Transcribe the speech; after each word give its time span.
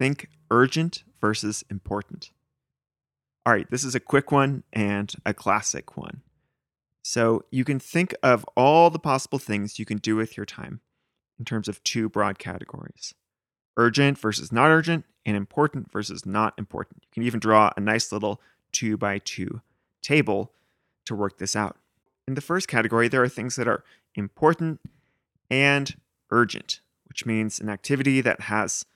Think 0.00 0.30
urgent 0.50 1.04
versus 1.20 1.62
important. 1.68 2.30
All 3.44 3.52
right, 3.52 3.70
this 3.70 3.84
is 3.84 3.94
a 3.94 4.00
quick 4.00 4.32
one 4.32 4.62
and 4.72 5.12
a 5.26 5.34
classic 5.34 5.94
one. 5.94 6.22
So 7.02 7.44
you 7.50 7.66
can 7.66 7.78
think 7.78 8.14
of 8.22 8.46
all 8.56 8.88
the 8.88 8.98
possible 8.98 9.38
things 9.38 9.78
you 9.78 9.84
can 9.84 9.98
do 9.98 10.16
with 10.16 10.38
your 10.38 10.46
time 10.46 10.80
in 11.38 11.44
terms 11.44 11.68
of 11.68 11.84
two 11.84 12.08
broad 12.08 12.38
categories 12.38 13.14
urgent 13.76 14.16
versus 14.16 14.50
not 14.50 14.70
urgent, 14.70 15.04
and 15.26 15.36
important 15.36 15.92
versus 15.92 16.24
not 16.24 16.54
important. 16.56 17.02
You 17.02 17.08
can 17.12 17.22
even 17.24 17.38
draw 17.38 17.70
a 17.76 17.80
nice 17.80 18.10
little 18.10 18.40
two 18.72 18.96
by 18.96 19.18
two 19.18 19.60
table 20.00 20.52
to 21.04 21.14
work 21.14 21.36
this 21.36 21.54
out. 21.54 21.76
In 22.26 22.34
the 22.34 22.40
first 22.40 22.68
category, 22.68 23.08
there 23.08 23.22
are 23.22 23.28
things 23.28 23.56
that 23.56 23.68
are 23.68 23.84
important 24.14 24.80
and 25.50 25.94
urgent, 26.30 26.80
which 27.06 27.26
means 27.26 27.60
an 27.60 27.68
activity 27.68 28.22
that 28.22 28.42
has 28.42 28.86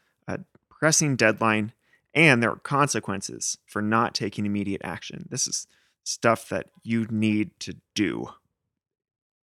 pressing 0.79 1.17
deadline 1.17 1.73
and 2.15 2.43
there 2.43 2.51
are 2.51 2.57
consequences 2.57 3.59
for 3.67 3.83
not 3.83 4.15
taking 4.15 4.47
immediate 4.47 4.83
action. 4.85 5.27
This 5.31 5.49
is 5.49 5.67
stuff 6.05 6.49
that 6.49 6.67
you 6.83 7.07
need 7.11 7.59
to 7.61 7.77
do 7.95 8.29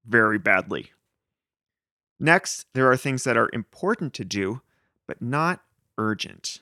very 0.06 0.40
badly. 0.40 0.92
Next, 2.20 2.66
there 2.74 2.90
are 2.90 2.98
things 2.98 3.24
that 3.24 3.36
are 3.36 3.50
important 3.52 4.14
to 4.14 4.26
do, 4.26 4.62
but 5.08 5.22
not 5.22 5.62
urgent. 5.98 6.62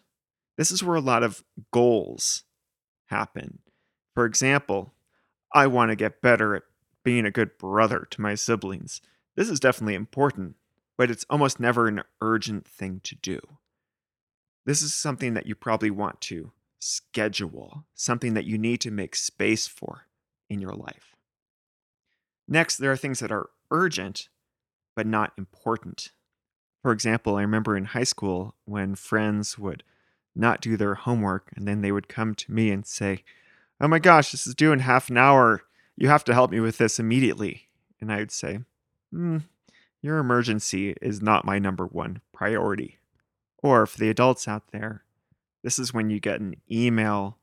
This 0.58 0.72
is 0.72 0.84
where 0.84 0.96
a 0.96 1.02
lot 1.02 1.22
of 1.22 1.44
goals 1.72 2.44
happen. 3.08 3.60
For 4.14 4.26
example, 4.26 4.94
I 5.54 5.68
want 5.68 5.90
to 5.90 5.96
get 5.96 6.22
better 6.22 6.56
at 6.56 6.64
being 7.04 7.26
a 7.26 7.32
good 7.32 7.58
brother 7.58 8.08
to 8.10 8.22
my 8.22 8.36
siblings. 8.36 9.02
This 9.36 9.50
is 9.50 9.60
definitely 9.60 9.96
important, 9.96 10.56
but 10.98 11.12
it's 11.12 11.26
almost 11.30 11.60
never 11.60 11.88
an 11.88 12.04
urgent 12.22 12.68
thing 12.68 13.02
to 13.04 13.16
do. 13.16 13.40
This 14.70 14.84
is 14.84 14.94
something 14.94 15.34
that 15.34 15.48
you 15.48 15.56
probably 15.56 15.90
want 15.90 16.22
to 16.22 16.52
schedule, 16.78 17.88
something 17.96 18.36
that 18.36 18.46
you 18.46 18.56
need 18.56 18.80
to 18.82 18.92
make 18.92 19.16
space 19.16 19.66
for 19.66 20.06
in 20.48 20.62
your 20.62 20.74
life. 20.74 21.16
Next, 22.48 22.78
there 22.78 22.92
are 22.92 22.96
things 22.96 23.18
that 23.18 23.32
are 23.32 23.50
urgent, 23.72 24.30
but 24.96 25.08
not 25.08 25.34
important. 25.40 26.12
For 26.84 26.92
example, 26.92 27.36
I 27.36 27.42
remember 27.42 27.76
in 27.76 27.86
high 27.86 28.04
school 28.04 28.54
when 28.66 28.94
friends 28.94 29.58
would 29.58 29.84
not 30.36 30.62
do 30.62 30.78
their 30.78 30.94
homework 30.94 31.52
and 31.56 31.68
then 31.68 31.82
they 31.82 31.92
would 31.92 32.08
come 32.08 32.36
to 32.36 32.52
me 32.52 32.70
and 32.70 32.86
say, 32.86 33.24
Oh 33.82 33.88
my 33.88 33.98
gosh, 33.98 34.32
this 34.32 34.46
is 34.46 34.54
due 34.54 34.72
in 34.72 34.82
half 34.82 35.10
an 35.10 35.18
hour. 35.18 35.64
You 35.98 36.10
have 36.10 36.26
to 36.26 36.34
help 36.36 36.52
me 36.52 36.60
with 36.60 36.78
this 36.78 37.00
immediately. 37.00 37.70
And 38.00 38.12
I 38.12 38.18
would 38.18 38.32
say, 38.32 38.60
Hmm, 39.12 39.40
your 40.04 40.20
emergency 40.20 40.96
is 41.02 41.24
not 41.24 41.44
my 41.44 41.58
number 41.58 41.88
one 41.88 42.22
priority. 42.34 42.99
Or 43.62 43.86
for 43.86 43.98
the 43.98 44.10
adults 44.10 44.48
out 44.48 44.72
there, 44.72 45.04
this 45.64 45.78
is 45.80 45.94
when 45.94 46.10
you 46.10 46.20
get 46.20 46.40
an 46.40 46.56
email 46.72 47.38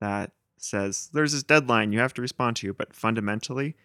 that 0.00 0.32
says 0.56 1.10
there's 1.12 1.32
this 1.32 1.42
deadline 1.42 1.92
you 1.92 2.00
have 2.00 2.14
to 2.14 2.22
respond 2.22 2.56
to, 2.56 2.74
but 2.74 2.94
fundamentally, 2.94 3.76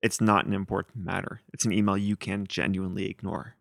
it's 0.00 0.20
not 0.20 0.46
an 0.46 0.52
important 0.52 1.04
matter. 1.04 1.42
It's 1.52 1.64
an 1.64 1.72
email 1.72 1.96
you 1.96 2.16
can 2.16 2.46
genuinely 2.46 3.08
ignore. 3.08 3.56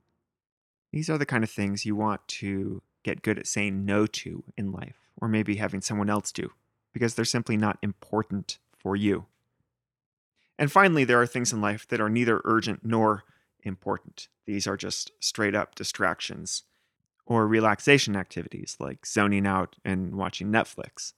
These 0.92 1.10
are 1.10 1.18
the 1.18 1.26
kind 1.26 1.44
of 1.44 1.50
things 1.50 1.86
you 1.86 1.96
want 1.96 2.28
to 2.28 2.82
get 3.04 3.22
good 3.22 3.38
at 3.38 3.48
saying 3.48 3.86
no 3.86 4.06
to 4.06 4.44
in 4.58 4.72
life, 4.72 4.98
or 5.18 5.28
maybe 5.28 5.56
having 5.56 5.82
someone 5.82 6.10
else 6.10 6.32
do, 6.32 6.52
because 6.94 7.16
they're 7.16 7.26
simply 7.26 7.58
not 7.58 7.78
important 7.82 8.58
for 8.78 8.96
you. 8.96 9.26
And 10.58 10.72
finally, 10.72 11.04
there 11.04 11.22
are 11.22 11.28
things 11.28 11.54
in 11.54 11.62
life 11.62 11.88
that 11.88 12.02
are 12.02 12.10
neither 12.10 12.42
urgent 12.44 12.82
nor 12.84 13.24
important. 13.64 14.28
These 14.46 14.68
are 14.68 14.78
just 14.78 15.12
straight 15.20 15.56
up 15.56 15.76
distractions 15.76 16.64
or 17.32 17.48
relaxation 17.48 18.18
activities 18.18 18.76
like 18.78 19.06
zoning 19.06 19.48
out 19.48 19.78
and 19.86 20.16
watching 20.16 20.52
Netflix. 20.52 21.14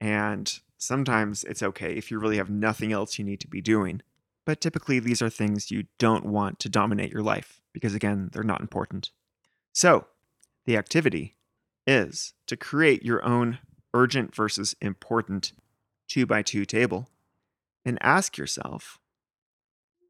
And 0.00 0.50
sometimes 0.78 1.44
it's 1.44 1.62
okay 1.62 1.92
if 1.92 2.10
you 2.10 2.18
really 2.18 2.38
have 2.38 2.48
nothing 2.48 2.94
else 2.94 3.18
you 3.18 3.26
need 3.26 3.40
to 3.40 3.46
be 3.46 3.60
doing. 3.60 4.00
But 4.46 4.62
typically, 4.62 5.00
these 5.00 5.20
are 5.20 5.28
things 5.28 5.70
you 5.70 5.84
don't 5.98 6.24
want 6.24 6.58
to 6.60 6.70
dominate 6.70 7.12
your 7.12 7.22
life 7.22 7.60
because, 7.74 7.94
again, 7.94 8.30
they're 8.32 8.42
not 8.42 8.62
important. 8.62 9.10
So, 9.74 10.06
the 10.64 10.78
activity 10.78 11.36
is 11.86 12.32
to 12.46 12.56
create 12.56 13.04
your 13.04 13.22
own 13.22 13.58
urgent 13.92 14.34
versus 14.34 14.74
important 14.80 15.52
two 16.08 16.24
by 16.24 16.40
two 16.40 16.64
table 16.64 17.10
and 17.84 17.98
ask 18.00 18.38
yourself 18.38 18.98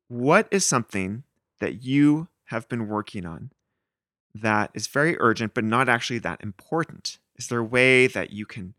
what 0.06 0.46
is 0.52 0.64
something 0.64 1.24
that 1.58 1.82
you 1.82 2.28
have 2.46 2.68
been 2.68 2.86
working 2.86 3.26
on 3.26 3.50
that 4.34 4.70
is 4.74 4.86
very 4.86 5.16
urgent 5.20 5.54
but 5.54 5.64
not 5.64 5.88
actually 5.88 6.18
that 6.20 6.42
important? 6.42 7.18
Is 7.36 7.48
there 7.48 7.60
a 7.60 7.64
way 7.64 8.06
that 8.06 8.30
you 8.30 8.46
can 8.46 8.74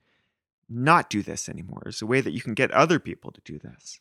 not 0.69 1.09
do 1.09 1.21
this 1.21 1.47
anymore? 1.47 1.83
Is 1.85 1.99
there 1.99 2.07
a 2.07 2.09
way 2.09 2.21
that 2.21 2.33
you 2.33 2.41
can 2.41 2.53
get 2.53 2.71
other 2.71 2.99
people 2.99 3.31
to 3.31 3.41
do 3.43 3.59
this? 3.59 3.99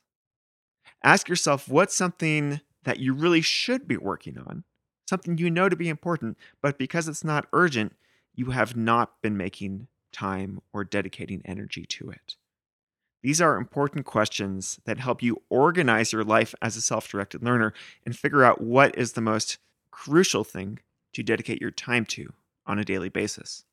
Ask 1.02 1.28
yourself 1.28 1.68
what's 1.68 1.96
something 1.96 2.60
that 2.84 2.98
you 2.98 3.14
really 3.14 3.40
should 3.40 3.86
be 3.86 3.96
working 3.96 4.38
on, 4.38 4.64
something 5.08 5.38
you 5.38 5.50
know 5.50 5.68
to 5.68 5.76
be 5.76 5.88
important, 5.88 6.38
but 6.62 6.78
because 6.78 7.08
it's 7.08 7.24
not 7.24 7.46
urgent, 7.52 7.94
you 8.34 8.46
have 8.50 8.76
not 8.76 9.20
been 9.22 9.36
making 9.36 9.88
time 10.12 10.60
or 10.72 10.84
dedicating 10.84 11.42
energy 11.44 11.84
to 11.86 12.10
it. 12.10 12.36
These 13.22 13.40
are 13.40 13.56
important 13.56 14.04
questions 14.04 14.78
that 14.84 14.98
help 14.98 15.22
you 15.22 15.42
organize 15.48 16.12
your 16.12 16.24
life 16.24 16.54
as 16.60 16.76
a 16.76 16.82
self 16.82 17.08
directed 17.08 17.42
learner 17.42 17.72
and 18.04 18.16
figure 18.16 18.44
out 18.44 18.60
what 18.60 18.96
is 18.98 19.12
the 19.12 19.20
most 19.20 19.58
crucial 19.90 20.44
thing 20.44 20.78
to 21.14 21.22
dedicate 21.22 21.60
your 21.60 21.70
time 21.70 22.04
to 22.06 22.32
on 22.66 22.78
a 22.78 22.84
daily 22.84 23.08
basis. 23.08 23.64